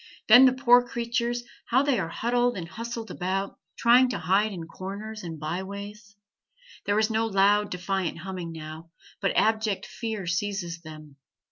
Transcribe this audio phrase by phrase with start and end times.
[0.27, 4.65] Then the poor creatures, how they are huddled and hustled about, trying to hide in
[4.65, 6.15] corners and by ways.
[6.87, 8.89] There is no loud, defiant humming now,
[9.21, 11.17] but abject fear seizes them.